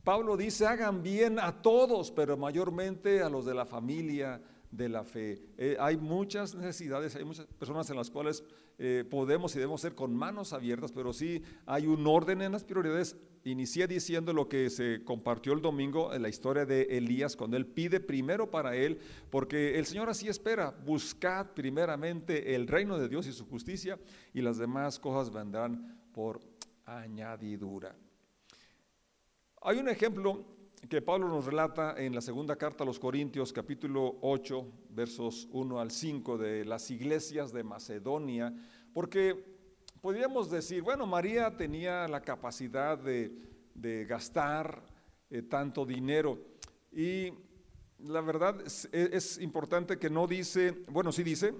Pablo 0.03 0.37
dice, 0.37 0.65
hagan 0.65 1.03
bien 1.03 1.39
a 1.39 1.61
todos, 1.61 2.11
pero 2.11 2.37
mayormente 2.37 3.21
a 3.21 3.29
los 3.29 3.45
de 3.45 3.53
la 3.53 3.65
familia 3.65 4.41
de 4.71 4.89
la 4.89 5.03
fe. 5.03 5.41
Eh, 5.57 5.77
hay 5.79 5.97
muchas 5.97 6.55
necesidades, 6.55 7.15
hay 7.15 7.23
muchas 7.23 7.45
personas 7.45 7.89
en 7.89 7.97
las 7.97 8.09
cuales 8.09 8.43
eh, 8.77 9.03
podemos 9.09 9.53
y 9.53 9.59
debemos 9.59 9.81
ser 9.81 9.95
con 9.95 10.15
manos 10.15 10.53
abiertas, 10.53 10.91
pero 10.91 11.11
sí 11.11 11.41
hay 11.65 11.87
un 11.87 12.05
orden 12.07 12.41
en 12.41 12.51
las 12.51 12.63
prioridades. 12.63 13.17
Inicié 13.43 13.87
diciendo 13.87 14.33
lo 14.33 14.47
que 14.47 14.69
se 14.69 15.03
compartió 15.03 15.53
el 15.53 15.61
domingo 15.61 16.13
en 16.13 16.21
la 16.21 16.29
historia 16.29 16.65
de 16.65 16.83
Elías, 16.83 17.35
cuando 17.35 17.57
él 17.57 17.65
pide 17.65 17.99
primero 17.99 18.51
para 18.51 18.75
él, 18.75 18.99
porque 19.29 19.79
el 19.79 19.85
Señor 19.85 20.09
así 20.09 20.27
espera, 20.27 20.75
buscad 20.85 21.47
primeramente 21.53 22.55
el 22.55 22.67
reino 22.67 22.97
de 22.97 23.09
Dios 23.09 23.27
y 23.27 23.31
su 23.31 23.45
justicia, 23.45 23.97
y 24.33 24.41
las 24.41 24.57
demás 24.57 24.99
cosas 24.99 25.31
vendrán 25.33 25.99
por 26.13 26.41
añadidura. 26.85 27.95
Hay 29.61 29.77
un 29.77 29.89
ejemplo 29.89 30.45
que 30.87 31.01
Pablo 31.01 31.27
nos 31.27 31.45
relata 31.45 31.95
en 31.97 32.15
la 32.15 32.21
segunda 32.21 32.55
carta 32.55 32.85
a 32.85 32.87
los 32.87 32.97
Corintios, 32.97 33.51
capítulo 33.51 34.17
8, 34.21 34.65
versos 34.91 35.49
1 35.51 35.81
al 35.81 35.91
5, 35.91 36.37
de 36.37 36.63
las 36.63 36.89
iglesias 36.91 37.51
de 37.51 37.65
Macedonia, 37.65 38.53
porque 38.93 39.35
podríamos 39.99 40.49
decir, 40.49 40.81
bueno, 40.81 41.05
María 41.05 41.57
tenía 41.57 42.07
la 42.07 42.21
capacidad 42.21 42.97
de, 42.97 44.05
gastar 44.07 44.81
eh, 45.29 45.41
tanto 45.41 45.85
dinero 45.85 46.39
y 46.93 47.33
la 47.99 48.21
verdad 48.21 48.63
es, 48.93 49.37
importante 49.39 49.99
que 49.99 50.09
no 50.09 50.25
dice, 50.25 50.85
bueno, 50.87 51.11
sí 51.11 51.21
dice 51.21 51.53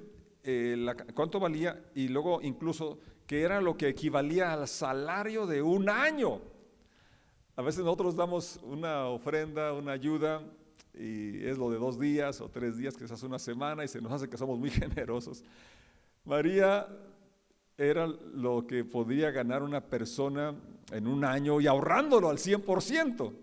eh, 0.43 0.85
cuánto 1.13 1.41
valía 1.41 1.91
y 1.95 2.07
luego 2.07 2.41
incluso 2.41 2.97
que 3.27 3.41
era 3.41 3.59
lo 3.59 3.75
que 3.75 3.89
equivalía 3.89 4.53
al 4.53 4.69
salario 4.69 5.45
de 5.45 5.61
un 5.61 5.89
año. 5.89 6.41
A 7.59 7.61
veces 7.61 7.83
nosotros 7.83 8.15
damos 8.15 8.57
una 8.63 9.07
ofrenda, 9.07 9.73
una 9.73 9.91
ayuda, 9.91 10.41
y 10.93 11.43
es 11.45 11.57
lo 11.57 11.69
de 11.69 11.77
dos 11.77 11.99
días 11.99 12.39
o 12.39 12.47
tres 12.47 12.77
días, 12.77 12.95
que 12.95 13.03
hace 13.03 13.25
una 13.25 13.37
semana, 13.37 13.83
y 13.83 13.89
se 13.89 13.99
nos 13.99 14.13
hace 14.13 14.29
que 14.29 14.37
somos 14.37 14.57
muy 14.57 14.69
generosos. 14.69 15.43
María 16.23 16.87
era 17.77 18.07
lo 18.07 18.65
que 18.65 18.85
podía 18.85 19.31
ganar 19.31 19.61
una 19.61 19.81
persona 19.81 20.55
en 20.89 21.05
un 21.05 21.25
año 21.25 21.59
y 21.59 21.67
ahorrándolo 21.67 22.29
al 22.29 22.37
100%. 22.37 23.33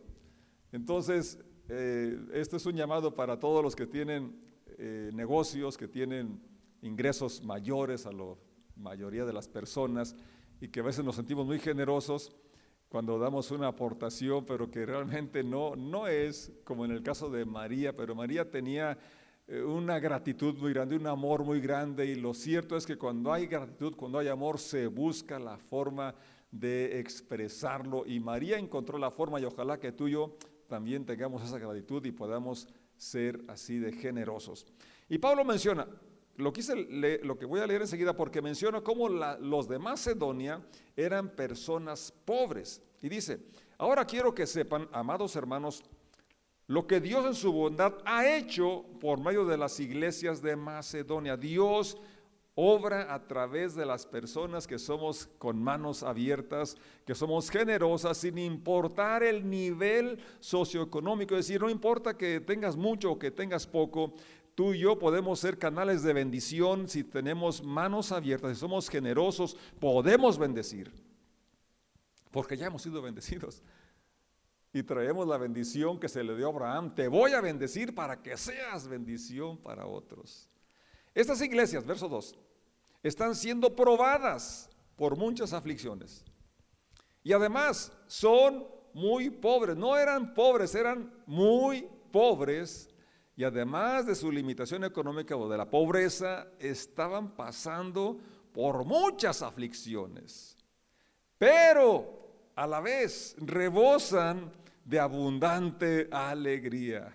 Entonces, 0.73 1.39
eh, 1.69 2.19
esto 2.33 2.57
es 2.57 2.65
un 2.65 2.75
llamado 2.75 3.15
para 3.15 3.39
todos 3.39 3.63
los 3.63 3.77
que 3.77 3.87
tienen 3.87 4.35
eh, 4.79 5.11
negocios, 5.13 5.77
que 5.77 5.89
tienen 5.89 6.41
ingresos 6.81 7.45
mayores 7.45 8.07
a 8.07 8.13
la 8.13 8.35
mayoría 8.77 9.27
de 9.27 9.35
las 9.35 9.47
personas 9.47 10.17
y 10.59 10.69
que 10.69 10.81
a 10.81 10.85
veces 10.85 11.05
nos 11.05 11.17
sentimos 11.17 11.45
muy 11.45 11.59
generosos 11.59 12.35
cuando 12.89 13.19
damos 13.19 13.51
una 13.51 13.69
aportación, 13.69 14.45
pero 14.45 14.71
que 14.71 14.87
realmente 14.87 15.43
no, 15.43 15.75
no 15.77 16.07
es 16.07 16.53
como 16.65 16.85
en 16.85 16.93
el 16.93 17.03
caso 17.03 17.31
de 17.31 17.45
María, 17.45 17.95
pero 17.95 18.15
María 18.15 18.51
tenía 18.51 18.97
eh, 19.49 19.63
una 19.63 19.99
gratitud 19.99 20.57
muy 20.57 20.73
grande, 20.73 20.97
un 20.97 21.07
amor 21.07 21.45
muy 21.45 21.61
grande, 21.61 22.07
y 22.07 22.15
lo 22.15 22.35
cierto 22.35 22.77
es 22.77 22.87
que 22.87 22.97
cuando 22.97 23.33
hay 23.33 23.47
gratitud, 23.47 23.95
cuando 23.97 24.19
hay 24.19 24.29
amor, 24.29 24.59
se 24.59 24.87
busca 24.87 25.39
la 25.39 25.57
forma 25.57 26.15
de 26.51 26.99
expresarlo, 27.01 28.05
y 28.07 28.21
María 28.21 28.59
encontró 28.59 28.99
la 28.99 29.11
forma, 29.11 29.41
y 29.41 29.45
ojalá 29.45 29.79
que 29.79 29.93
tú 29.93 30.09
y 30.09 30.13
yo 30.13 30.37
también 30.69 31.05
tengamos 31.05 31.45
esa 31.45 31.59
gratitud 31.59 32.05
y 32.05 32.13
podamos 32.13 32.69
ser 32.97 33.45
así 33.49 33.79
de 33.79 33.93
generosos. 33.93 34.67
Y 35.09 35.19
Pablo 35.19 35.45
menciona, 35.45 35.87
lo, 36.37 36.53
que 36.53 37.47
voy 37.47 37.61
a 37.61 37.67
leer 37.67 37.83
enseguida 37.83 38.15
porque 38.15 38.43
menciona 38.43 38.81
cómo 38.81 39.09
los 39.09 39.69
de 39.69 39.79
Macedonia 39.79 40.61
eran 40.97 41.31
personas 41.31 42.13
pobres. 42.25 42.83
Y 43.03 43.09
dice, 43.09 43.41
ahora 43.79 44.05
quiero 44.05 44.35
que 44.35 44.47
sepan, 44.47 44.89
amados 44.93 45.37
hermanos, 45.37 45.83
lo 46.67 46.87
que 46.87 47.01
Dios 47.01 47.25
en 47.27 47.35
su 47.35 47.53
bondad 47.53 47.95
ha 48.05 48.27
hecho 48.37 48.85
por 49.01 49.21
medio 49.21 49.45
de 49.45 49.57
las 49.57 49.79
iglesias 49.79 50.43
de 50.43 50.57
Macedonia. 50.57 51.37
Dios 51.37 51.97
obra 52.57 53.15
a 53.15 53.23
través 53.29 53.75
de 53.75 53.85
las 53.87 54.07
personas 54.07 54.67
que 54.67 54.79
somos 54.79 55.29
con 55.39 55.63
manos 55.63 56.03
abiertas, 56.03 56.77
que 57.05 57.15
somos 57.15 57.51
generosas, 57.51 58.17
sin 58.17 58.39
importar 58.39 59.23
el 59.23 59.49
nivel 59.49 60.19
socioeconómico. 60.41 61.37
Es 61.37 61.47
decir, 61.47 61.61
no 61.61 61.71
importa 61.71 62.17
que 62.17 62.41
tengas 62.41 62.75
mucho 62.75 63.13
o 63.13 63.19
que 63.19 63.31
tengas 63.31 63.67
poco, 63.67 64.15
Tú 64.57 64.73
y 64.73 64.79
yo 64.79 64.99
podemos 64.99 65.39
ser 65.39 65.59
canales 65.59 66.03
de 66.03 66.15
bendición 66.15 66.89
si 66.89 67.05
tenemos 67.05 67.63
manos 67.63 68.11
abiertas, 68.11 68.55
si 68.55 68.61
somos 68.61 68.89
generosos, 68.89 69.55
podemos 69.79 70.39
bendecir. 70.39 70.91
Porque 72.31 72.57
ya 72.57 72.69
hemos 72.69 72.81
sido 72.81 73.03
bendecidos. 73.03 73.63
Y 74.73 74.83
traemos 74.83 75.29
la 75.29 75.37
bendición 75.37 76.01
que 76.01 76.09
se 76.09 76.25
le 76.25 76.35
dio 76.35 76.47
a 76.47 76.51
Abraham. 76.53 76.95
Te 76.95 77.07
voy 77.07 77.33
a 77.33 77.43
bendecir 77.43 77.95
para 77.95 78.23
que 78.23 78.35
seas 78.39 78.89
bendición 78.89 79.59
para 79.59 79.87
otros. 79.87 80.49
Estas 81.15 81.43
iglesias, 81.43 81.85
verso 81.85 82.09
2, 82.09 82.35
están 83.03 83.35
siendo 83.35 83.77
probadas 83.77 84.71
por 84.97 85.19
muchas 85.19 85.53
aflicciones. 85.53 86.25
Y 87.23 87.35
además 87.35 87.93
son 88.07 88.67
muy 88.95 89.29
pobres. 89.29 89.77
No 89.77 89.99
eran 89.99 90.33
pobres, 90.33 90.75
eran 90.75 91.13
muy 91.27 91.87
pobres 92.11 92.89
y 93.37 93.45
además 93.45 94.07
de 94.07 94.15
su 94.15 94.33
limitación 94.33 94.85
económica 94.85 95.37
o 95.37 95.49
de 95.49 95.59
la 95.59 95.69
pobreza, 95.69 96.49
estaban 96.59 97.37
pasando 97.37 98.19
por 98.53 98.85
muchas 98.85 99.43
aflicciones, 99.43 100.57
pero 101.37 102.51
a 102.55 102.67
la 102.67 102.81
vez 102.81 103.37
rebosan 103.39 104.51
de 104.83 104.99
abundante 104.99 106.09
alegría. 106.11 107.15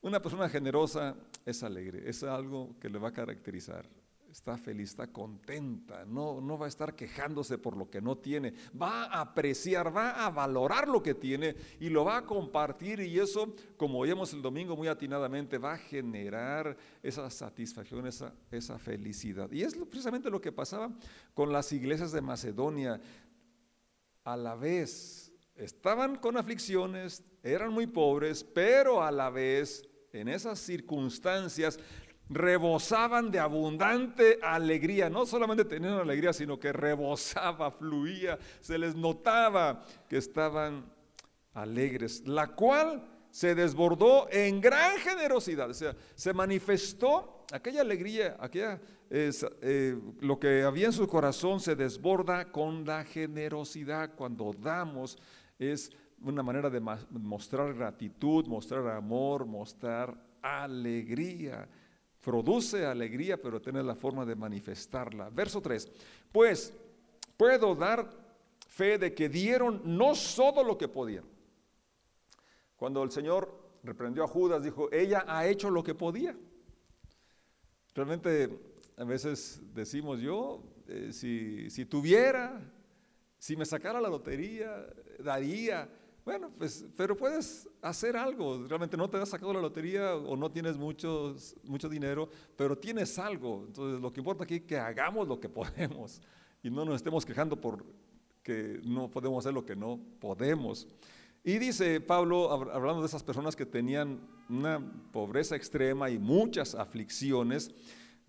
Una 0.00 0.22
persona 0.22 0.48
generosa 0.48 1.14
es 1.44 1.62
alegre, 1.62 2.08
es 2.08 2.22
algo 2.22 2.74
que 2.80 2.88
le 2.88 2.98
va 2.98 3.08
a 3.08 3.12
caracterizar 3.12 3.84
está 4.30 4.58
feliz, 4.58 4.90
está 4.90 5.06
contenta, 5.06 6.04
no, 6.04 6.40
no 6.40 6.58
va 6.58 6.66
a 6.66 6.68
estar 6.68 6.94
quejándose 6.94 7.56
por 7.58 7.76
lo 7.76 7.90
que 7.90 8.00
no 8.00 8.18
tiene, 8.18 8.52
va 8.80 9.04
a 9.04 9.22
apreciar, 9.22 9.94
va 9.94 10.24
a 10.24 10.30
valorar 10.30 10.88
lo 10.88 11.02
que 11.02 11.14
tiene 11.14 11.56
y 11.80 11.88
lo 11.88 12.04
va 12.04 12.18
a 12.18 12.26
compartir 12.26 13.00
y 13.00 13.18
eso, 13.18 13.54
como 13.76 13.98
oímos 13.98 14.32
el 14.34 14.42
domingo 14.42 14.76
muy 14.76 14.88
atinadamente, 14.88 15.58
va 15.58 15.74
a 15.74 15.78
generar 15.78 16.76
esa 17.02 17.28
satisfacción, 17.30 18.06
esa, 18.06 18.34
esa 18.50 18.78
felicidad. 18.78 19.50
Y 19.50 19.62
es 19.62 19.74
precisamente 19.74 20.30
lo 20.30 20.40
que 20.40 20.52
pasaba 20.52 20.90
con 21.34 21.52
las 21.52 21.72
iglesias 21.72 22.12
de 22.12 22.20
Macedonia. 22.20 23.00
A 24.24 24.36
la 24.36 24.54
vez, 24.54 25.32
estaban 25.56 26.16
con 26.16 26.36
aflicciones, 26.36 27.24
eran 27.42 27.72
muy 27.72 27.86
pobres, 27.86 28.44
pero 28.44 29.02
a 29.02 29.10
la 29.10 29.30
vez, 29.30 29.88
en 30.12 30.28
esas 30.28 30.58
circunstancias, 30.58 31.78
rebosaban 32.28 33.30
de 33.30 33.38
abundante 33.38 34.38
alegría. 34.42 35.08
No 35.08 35.26
solamente 35.26 35.64
tenían 35.64 35.94
alegría, 35.94 36.32
sino 36.32 36.58
que 36.58 36.72
rebosaba, 36.72 37.70
fluía, 37.70 38.38
se 38.60 38.78
les 38.78 38.94
notaba 38.94 39.84
que 40.08 40.18
estaban 40.18 40.84
alegres, 41.54 42.26
la 42.26 42.48
cual 42.48 43.04
se 43.30 43.54
desbordó 43.54 44.28
en 44.30 44.60
gran 44.60 44.98
generosidad, 44.98 45.70
o 45.70 45.74
sea, 45.74 45.94
se 46.14 46.32
manifestó 46.32 47.44
aquella 47.52 47.82
alegría, 47.82 48.36
aquella, 48.40 48.80
eh, 49.10 49.98
lo 50.20 50.38
que 50.38 50.62
había 50.62 50.86
en 50.86 50.92
su 50.92 51.06
corazón 51.06 51.60
se 51.60 51.76
desborda 51.76 52.50
con 52.50 52.84
la 52.84 53.04
generosidad. 53.04 54.14
Cuando 54.14 54.52
damos 54.52 55.18
es 55.58 55.90
una 56.22 56.42
manera 56.42 56.68
de 56.70 56.80
mostrar 56.80 57.74
gratitud, 57.74 58.46
mostrar 58.46 58.86
amor, 58.88 59.46
mostrar 59.46 60.14
alegría 60.42 61.68
produce 62.20 62.84
alegría, 62.84 63.40
pero 63.40 63.60
tiene 63.60 63.82
la 63.82 63.94
forma 63.94 64.24
de 64.24 64.34
manifestarla. 64.34 65.30
Verso 65.30 65.60
3, 65.60 65.88
pues 66.32 66.72
puedo 67.36 67.74
dar 67.74 68.08
fe 68.68 68.98
de 68.98 69.14
que 69.14 69.28
dieron 69.28 69.82
no 69.84 70.14
solo 70.14 70.62
lo 70.62 70.76
que 70.76 70.88
podían. 70.88 71.24
Cuando 72.76 73.02
el 73.02 73.10
Señor 73.10 73.78
reprendió 73.82 74.24
a 74.24 74.28
Judas, 74.28 74.62
dijo, 74.62 74.90
ella 74.92 75.24
ha 75.26 75.46
hecho 75.46 75.70
lo 75.70 75.82
que 75.82 75.94
podía. 75.94 76.36
Realmente 77.94 78.48
a 78.96 79.04
veces 79.04 79.60
decimos 79.74 80.20
yo, 80.20 80.62
eh, 80.86 81.10
si, 81.12 81.70
si 81.70 81.86
tuviera, 81.86 82.60
si 83.38 83.56
me 83.56 83.64
sacara 83.64 84.00
la 84.00 84.08
lotería, 84.08 84.86
daría. 85.18 85.88
Bueno, 86.28 86.50
pues, 86.58 86.84
pero 86.94 87.16
puedes 87.16 87.66
hacer 87.80 88.14
algo. 88.14 88.62
Realmente 88.68 88.98
no 88.98 89.08
te 89.08 89.16
has 89.16 89.30
sacado 89.30 89.54
la 89.54 89.62
lotería 89.62 90.14
o 90.14 90.36
no 90.36 90.50
tienes 90.50 90.76
mucho 90.76 91.34
dinero, 91.88 92.28
pero 92.54 92.76
tienes 92.76 93.18
algo. 93.18 93.64
Entonces, 93.66 93.98
lo 93.98 94.12
que 94.12 94.20
importa 94.20 94.44
aquí 94.44 94.56
es 94.56 94.62
que 94.64 94.76
hagamos 94.76 95.26
lo 95.26 95.40
que 95.40 95.48
podemos 95.48 96.20
y 96.62 96.68
no 96.68 96.84
nos 96.84 96.96
estemos 96.96 97.24
quejando 97.24 97.58
por 97.58 97.82
que 98.42 98.78
no 98.84 99.10
podemos 99.10 99.42
hacer 99.42 99.54
lo 99.54 99.64
que 99.64 99.74
no 99.74 99.98
podemos. 100.20 100.86
Y 101.42 101.56
dice 101.56 101.98
Pablo, 101.98 102.52
hablando 102.52 103.00
de 103.00 103.06
esas 103.06 103.22
personas 103.22 103.56
que 103.56 103.64
tenían 103.64 104.20
una 104.50 104.82
pobreza 105.10 105.56
extrema 105.56 106.10
y 106.10 106.18
muchas 106.18 106.74
aflicciones, 106.74 107.70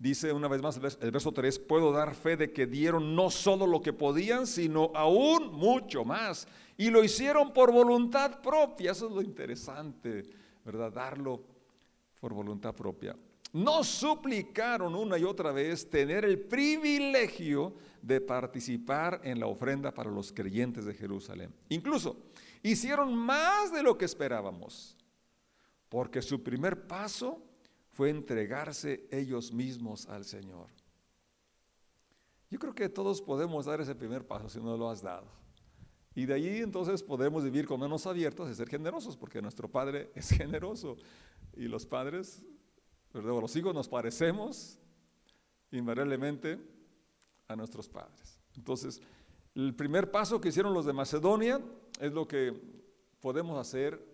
dice 0.00 0.32
una 0.32 0.48
vez 0.48 0.62
más 0.62 0.80
el 1.00 1.10
verso 1.10 1.30
3, 1.30 1.58
puedo 1.60 1.92
dar 1.92 2.14
fe 2.14 2.36
de 2.36 2.52
que 2.52 2.66
dieron 2.66 3.14
no 3.14 3.30
solo 3.30 3.66
lo 3.66 3.82
que 3.82 3.92
podían, 3.92 4.46
sino 4.46 4.90
aún 4.94 5.52
mucho 5.52 6.04
más. 6.04 6.48
Y 6.76 6.88
lo 6.90 7.04
hicieron 7.04 7.52
por 7.52 7.70
voluntad 7.70 8.40
propia, 8.40 8.92
eso 8.92 9.06
es 9.06 9.12
lo 9.12 9.22
interesante, 9.22 10.24
¿verdad? 10.64 10.90
Darlo 10.90 11.44
por 12.18 12.32
voluntad 12.32 12.74
propia. 12.74 13.14
No 13.52 13.84
suplicaron 13.84 14.94
una 14.94 15.18
y 15.18 15.24
otra 15.24 15.52
vez 15.52 15.90
tener 15.90 16.24
el 16.24 16.38
privilegio 16.38 17.74
de 18.00 18.20
participar 18.20 19.20
en 19.22 19.38
la 19.38 19.46
ofrenda 19.46 19.92
para 19.92 20.10
los 20.10 20.32
creyentes 20.32 20.86
de 20.86 20.94
Jerusalén. 20.94 21.52
Incluso 21.68 22.16
hicieron 22.62 23.14
más 23.14 23.70
de 23.72 23.82
lo 23.82 23.98
que 23.98 24.06
esperábamos, 24.06 24.96
porque 25.90 26.22
su 26.22 26.42
primer 26.42 26.86
paso 26.86 27.42
fue 27.90 28.10
entregarse 28.10 29.06
ellos 29.10 29.52
mismos 29.52 30.06
al 30.08 30.24
Señor. 30.24 30.68
Yo 32.50 32.58
creo 32.58 32.74
que 32.74 32.88
todos 32.88 33.22
podemos 33.22 33.66
dar 33.66 33.80
ese 33.80 33.94
primer 33.94 34.26
paso 34.26 34.48
si 34.48 34.58
no 34.58 34.76
lo 34.76 34.90
has 34.90 35.02
dado. 35.02 35.26
Y 36.14 36.26
de 36.26 36.34
allí 36.34 36.58
entonces 36.58 37.02
podemos 37.02 37.44
vivir 37.44 37.66
con 37.66 37.78
manos 37.78 38.06
abiertas 38.06 38.50
y 38.50 38.54
ser 38.54 38.68
generosos, 38.68 39.16
porque 39.16 39.40
nuestro 39.40 39.70
Padre 39.70 40.10
es 40.14 40.30
generoso. 40.30 40.96
Y 41.54 41.68
los 41.68 41.86
padres, 41.86 42.42
¿verdad? 43.12 43.40
los 43.40 43.54
hijos 43.56 43.74
nos 43.74 43.88
parecemos 43.88 44.78
invariablemente 45.70 46.58
a 47.46 47.56
nuestros 47.56 47.88
padres. 47.88 48.40
Entonces, 48.56 49.00
el 49.54 49.74
primer 49.74 50.10
paso 50.10 50.40
que 50.40 50.48
hicieron 50.48 50.74
los 50.74 50.86
de 50.86 50.92
Macedonia 50.92 51.60
es 52.00 52.12
lo 52.12 52.26
que 52.26 52.60
podemos 53.20 53.58
hacer 53.58 54.09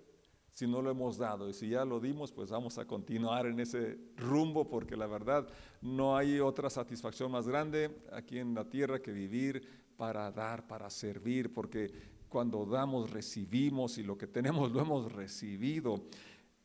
si 0.56 0.66
no 0.66 0.80
lo 0.80 0.90
hemos 0.90 1.18
dado. 1.18 1.50
Y 1.50 1.52
si 1.52 1.68
ya 1.68 1.84
lo 1.84 2.00
dimos, 2.00 2.32
pues 2.32 2.48
vamos 2.48 2.78
a 2.78 2.86
continuar 2.86 3.44
en 3.44 3.60
ese 3.60 3.98
rumbo, 4.16 4.66
porque 4.66 4.96
la 4.96 5.06
verdad 5.06 5.46
no 5.82 6.16
hay 6.16 6.40
otra 6.40 6.70
satisfacción 6.70 7.30
más 7.30 7.46
grande 7.46 7.94
aquí 8.10 8.38
en 8.38 8.54
la 8.54 8.64
tierra 8.64 9.02
que 9.02 9.12
vivir 9.12 9.92
para 9.98 10.32
dar, 10.32 10.66
para 10.66 10.88
servir, 10.88 11.52
porque 11.52 11.92
cuando 12.30 12.64
damos 12.64 13.10
recibimos 13.10 13.98
y 13.98 14.02
lo 14.02 14.16
que 14.16 14.26
tenemos 14.26 14.72
lo 14.72 14.80
hemos 14.80 15.12
recibido. 15.12 16.06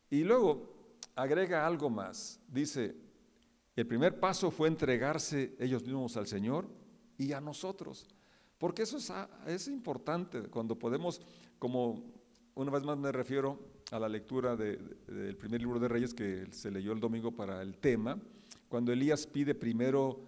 Y 0.10 0.24
luego 0.24 0.96
agrega 1.14 1.68
algo 1.68 1.90
más. 1.90 2.40
Dice, 2.48 2.96
el 3.76 3.88
primer 3.88 4.22
paso 4.22 4.52
fue 4.52 4.70
entregarse 4.70 5.54
ellos 5.60 5.84
mismos 5.84 6.16
al 6.16 6.28
Señor 6.28 6.66
y 7.18 7.34
a 7.34 7.42
nosotros. 7.42 8.08
Porque 8.58 8.84
eso 8.84 8.96
es, 8.96 9.12
es 9.48 9.68
importante 9.68 10.44
cuando 10.44 10.80
podemos, 10.80 11.20
como 11.60 12.06
una 12.56 12.72
vez 12.72 12.84
más 12.84 12.98
me 12.98 13.12
refiero 13.12 13.71
a 13.92 14.00
la 14.00 14.08
lectura 14.08 14.56
del 14.56 15.36
primer 15.38 15.60
libro 15.60 15.78
de 15.78 15.90
Reyes 15.90 16.14
que 16.14 16.48
se 16.52 16.72
leyó 16.72 16.94
el 16.94 17.02
domingo 17.02 17.36
para 17.36 17.62
el 17.62 17.76
tema, 17.76 18.18
cuando 18.70 18.94
Elías 18.94 19.28
pide 19.28 19.54
primero 19.54 20.22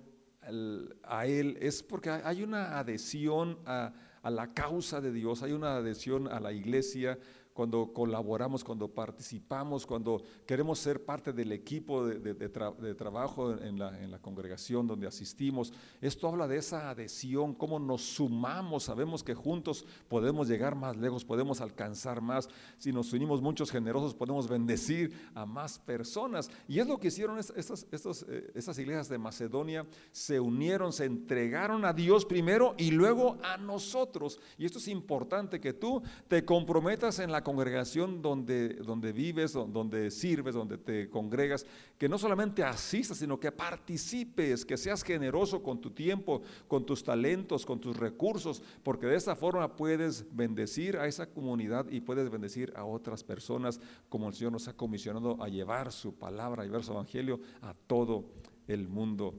a 1.03 1.25
él, 1.25 1.57
es 1.61 1.81
porque 1.81 2.09
hay 2.09 2.43
una 2.43 2.77
adhesión 2.77 3.57
a, 3.65 3.93
a 4.21 4.29
la 4.29 4.53
causa 4.53 4.99
de 4.99 5.13
Dios, 5.13 5.43
hay 5.43 5.53
una 5.53 5.77
adhesión 5.77 6.27
a 6.27 6.41
la 6.41 6.51
iglesia, 6.51 7.17
cuando 7.53 7.93
colaboramos, 7.93 8.63
cuando 8.63 8.87
participamos, 8.87 9.85
cuando 9.85 10.23
queremos 10.45 10.79
ser 10.79 11.05
parte 11.05 11.31
del 11.31 11.51
equipo 11.51 12.05
de, 12.05 12.95
trabajo 12.95 13.51
en 13.51 13.79
la, 13.79 14.19
congregación 14.21 14.87
donde 14.87 15.05
asistimos. 15.05 15.73
Esto 16.01 16.27
habla 16.27 16.47
de 16.47 16.57
esa 16.57 16.89
adhesión, 16.89 17.53
cómo 17.53 17.79
nos 17.79 18.01
sumamos, 18.01 18.83
sabemos 18.83 19.23
que 19.23 19.35
juntos 19.35 19.85
podemos 20.07 20.47
llegar 20.47 20.75
más 20.75 20.97
lejos, 20.97 21.25
podemos 21.25 21.61
alcanzar 21.61 22.21
más. 22.21 22.49
Si 22.77 22.91
nos 22.91 23.11
unimos 23.13 23.41
muchos 23.41 23.69
generosos, 23.69 24.15
podemos 24.15 24.47
bendecir 24.47 25.13
a 25.35 25.45
más 25.45 25.77
personas. 25.77 26.49
Y 26.67 26.79
es 26.79 26.87
lo 26.87 26.99
que 26.99 27.09
hicieron 27.09 27.37
estas, 27.37 27.85
estas, 27.91 28.25
eh, 28.27 28.51
estas 28.55 28.79
iglesias 28.79 29.09
de 29.09 29.17
Macedonia, 29.17 29.85
se 30.11 30.39
unieron, 30.39 30.93
se 30.93 31.05
entregaron 31.05 31.85
a 31.85 31.93
Dios 31.93 32.25
primero 32.25 32.73
y 32.77 32.91
luego 32.91 33.37
a 33.43 33.57
nosotros. 33.57 34.39
Y 34.57 34.65
esto 34.65 34.79
es 34.79 34.87
importante, 34.87 35.59
que 35.59 35.73
tú 35.73 36.01
te 36.27 36.45
comprometas 36.45 37.19
en 37.19 37.31
la 37.31 37.42
congregación 37.43 38.21
donde, 38.21 38.69
donde 38.75 39.11
vives, 39.11 39.53
donde 39.53 40.09
sirves, 40.09 40.55
donde 40.55 40.77
te 40.77 41.09
congregas, 41.09 41.65
que 41.97 42.09
no 42.09 42.17
solamente 42.17 42.63
asistas, 42.63 43.17
sino 43.17 43.39
que 43.39 43.51
participes, 43.51 44.65
que 44.65 44.77
seas 44.77 45.03
generoso 45.03 45.61
con 45.61 45.79
tu 45.79 45.91
tiempo, 45.91 46.41
con 46.67 46.85
tus 46.85 47.03
talentos, 47.03 47.65
con 47.65 47.79
tus 47.79 47.97
recursos, 47.97 48.63
porque 48.83 49.07
de 49.07 49.15
esa 49.15 49.35
forma 49.35 49.75
puedes 49.75 50.25
bendecir 50.35 50.97
a 50.97 51.07
esa 51.07 51.27
comunidad 51.27 51.87
y 51.89 52.01
puedes 52.01 52.29
bendecir 52.29 52.73
a 52.75 52.85
otras 52.85 53.23
personas, 53.23 53.79
como 54.09 54.27
el 54.27 54.33
Señor 54.33 54.53
nos 54.53 54.67
ha 54.67 54.75
comisionado 54.75 55.41
a 55.41 55.47
llevar 55.47 55.91
su 55.91 56.15
palabra, 56.15 56.65
y 56.65 56.69
ver 56.69 56.83
su 56.83 56.91
evangelio 56.91 57.39
a 57.61 57.73
todo 57.73 58.25
el 58.67 58.87
mundo, 58.87 59.33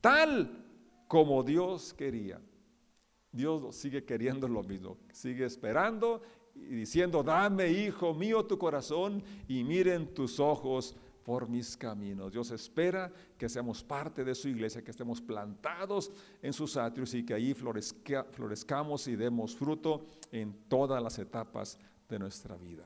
tal 0.00 0.64
como 1.08 1.42
Dios 1.42 1.92
quería. 1.92 2.40
Dios 3.32 3.74
sigue 3.74 4.04
queriendo 4.04 4.46
lo 4.46 4.62
mismo, 4.62 4.98
sigue 5.10 5.46
esperando 5.46 6.22
diciendo, 6.54 7.22
dame, 7.22 7.70
hijo 7.70 8.14
mío, 8.14 8.44
tu 8.44 8.58
corazón 8.58 9.22
y 9.48 9.64
miren 9.64 10.14
tus 10.14 10.40
ojos 10.40 10.96
por 11.22 11.48
mis 11.48 11.76
caminos. 11.76 12.32
Dios 12.32 12.50
espera 12.50 13.12
que 13.38 13.48
seamos 13.48 13.82
parte 13.82 14.24
de 14.24 14.34
su 14.34 14.48
iglesia, 14.48 14.82
que 14.82 14.90
estemos 14.90 15.20
plantados 15.20 16.10
en 16.42 16.52
sus 16.52 16.76
atrios 16.76 17.14
y 17.14 17.24
que 17.24 17.34
allí 17.34 17.54
florezcamos 17.54 19.08
y 19.08 19.16
demos 19.16 19.54
fruto 19.54 20.06
en 20.30 20.52
todas 20.68 21.02
las 21.02 21.18
etapas 21.18 21.78
de 22.08 22.18
nuestra 22.18 22.56
vida. 22.56 22.84